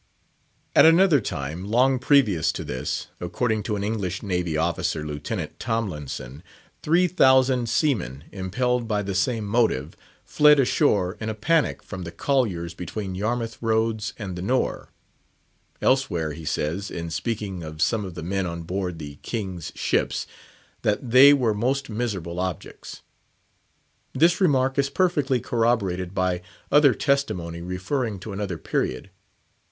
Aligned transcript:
At 0.75 0.83
another 0.87 1.19
time, 1.21 1.63
long 1.65 1.99
previous 1.99 2.51
to 2.53 2.63
this, 2.63 3.09
according 3.19 3.61
to 3.61 3.75
an 3.75 3.83
English 3.83 4.23
Navy 4.23 4.57
officer, 4.57 5.05
Lieutenant 5.05 5.59
Tomlinson, 5.59 6.41
three 6.81 7.05
thousand 7.07 7.69
seamen, 7.69 8.23
impelled 8.31 8.87
by 8.87 9.03
the 9.03 9.13
same 9.13 9.45
motive, 9.45 9.95
fled 10.25 10.59
ashore 10.59 11.17
in 11.19 11.29
a 11.29 11.35
panic 11.35 11.83
from 11.83 12.01
the 12.03 12.11
colliers 12.11 12.73
between 12.73 13.13
Yarmouth 13.13 13.59
Roads 13.61 14.15
and 14.17 14.35
the 14.35 14.41
Nore. 14.41 14.89
Elsewhere, 15.83 16.33
he 16.33 16.45
says, 16.45 16.89
in 16.89 17.11
speaking 17.11 17.61
of 17.61 17.79
some 17.79 18.03
of 18.03 18.15
the 18.15 18.23
men 18.23 18.47
on 18.47 18.63
board 18.63 18.97
the 18.97 19.17
king's 19.21 19.71
ships, 19.75 20.25
that 20.81 21.11
"they 21.11 21.31
were 21.31 21.53
most 21.53 21.91
miserable 21.91 22.39
objects." 22.39 23.03
This 24.15 24.41
remark 24.41 24.79
is 24.79 24.89
perfectly 24.89 25.39
corroborated 25.39 26.15
by 26.15 26.41
other 26.71 26.95
testimony 26.95 27.61
referring 27.61 28.17
to 28.21 28.33
another 28.33 28.57
period. 28.57 29.11